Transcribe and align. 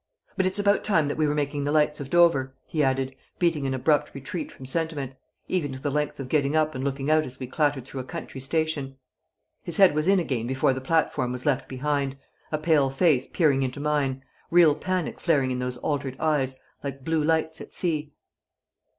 But 0.35 0.47
it's 0.47 0.57
about 0.57 0.83
time 0.83 1.07
that 1.09 1.15
we 1.15 1.27
were 1.27 1.35
making 1.35 1.63
the 1.63 1.71
lights 1.71 1.99
of 1.99 2.09
Dover," 2.09 2.55
he 2.65 2.83
added, 2.83 3.15
beating 3.37 3.67
an 3.67 3.75
abrupt 3.75 4.15
retreat 4.15 4.51
from 4.51 4.65
sentiment, 4.65 5.13
even 5.47 5.71
to 5.73 5.79
the 5.79 5.91
length 5.91 6.19
of 6.19 6.27
getting 6.27 6.55
up 6.55 6.73
and 6.73 6.83
looking 6.83 7.11
out 7.11 7.23
as 7.23 7.39
we 7.39 7.45
clattered 7.45 7.85
through 7.85 7.99
a 7.99 8.03
country 8.03 8.41
station. 8.41 8.97
His 9.61 9.77
head 9.77 9.93
was 9.93 10.07
in 10.07 10.19
again 10.19 10.47
before 10.47 10.73
the 10.73 10.81
platform 10.81 11.31
was 11.31 11.45
left 11.45 11.69
behind, 11.69 12.17
a 12.51 12.57
pale 12.57 12.89
face 12.89 13.27
peering 13.27 13.61
into 13.61 13.79
mine, 13.79 14.23
real 14.49 14.73
panic 14.73 15.19
flaring 15.19 15.51
in 15.51 15.59
those 15.59 15.77
altered 15.77 16.17
eyes, 16.19 16.55
like 16.83 17.03
blue 17.03 17.23
lights 17.23 17.61
at 17.61 17.71
sea. 17.71 18.09